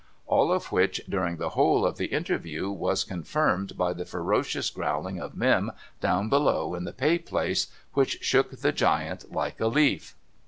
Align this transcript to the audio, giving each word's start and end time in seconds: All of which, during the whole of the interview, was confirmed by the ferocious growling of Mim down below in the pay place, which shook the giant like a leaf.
All 0.25 0.51
of 0.51 0.71
which, 0.71 0.99
during 1.07 1.37
the 1.37 1.49
whole 1.49 1.85
of 1.85 1.97
the 1.97 2.07
interview, 2.07 2.71
was 2.71 3.03
confirmed 3.03 3.77
by 3.77 3.93
the 3.93 4.03
ferocious 4.03 4.71
growling 4.71 5.19
of 5.19 5.37
Mim 5.37 5.71
down 5.99 6.27
below 6.27 6.73
in 6.73 6.85
the 6.85 6.91
pay 6.91 7.19
place, 7.19 7.67
which 7.93 8.17
shook 8.19 8.49
the 8.61 8.71
giant 8.71 9.31
like 9.31 9.59
a 9.61 9.67
leaf. 9.67 10.15